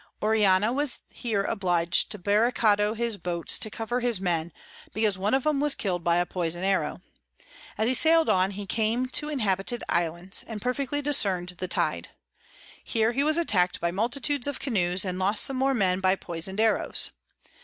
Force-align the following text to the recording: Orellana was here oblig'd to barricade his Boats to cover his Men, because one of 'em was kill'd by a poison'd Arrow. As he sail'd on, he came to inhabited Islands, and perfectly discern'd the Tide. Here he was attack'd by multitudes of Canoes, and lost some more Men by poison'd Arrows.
Orellana 0.19 0.73
was 0.73 1.03
here 1.13 1.43
oblig'd 1.47 2.09
to 2.09 2.17
barricade 2.17 2.79
his 2.97 3.17
Boats 3.17 3.59
to 3.59 3.69
cover 3.69 3.99
his 3.99 4.19
Men, 4.19 4.51
because 4.95 5.15
one 5.15 5.35
of 5.35 5.45
'em 5.45 5.59
was 5.59 5.75
kill'd 5.75 6.03
by 6.03 6.15
a 6.17 6.25
poison'd 6.25 6.65
Arrow. 6.65 7.01
As 7.77 7.87
he 7.87 7.93
sail'd 7.93 8.27
on, 8.27 8.49
he 8.49 8.65
came 8.65 9.05
to 9.09 9.29
inhabited 9.29 9.83
Islands, 9.87 10.43
and 10.47 10.59
perfectly 10.59 11.03
discern'd 11.03 11.49
the 11.49 11.67
Tide. 11.67 12.09
Here 12.83 13.11
he 13.11 13.23
was 13.23 13.37
attack'd 13.37 13.79
by 13.79 13.91
multitudes 13.91 14.47
of 14.47 14.57
Canoes, 14.59 15.05
and 15.05 15.19
lost 15.19 15.43
some 15.43 15.57
more 15.57 15.75
Men 15.75 15.99
by 15.99 16.15
poison'd 16.15 16.59
Arrows. 16.59 17.11